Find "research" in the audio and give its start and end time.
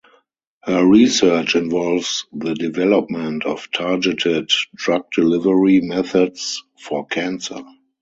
0.83-1.55